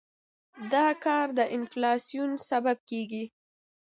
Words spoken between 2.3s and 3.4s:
سبب کېږي.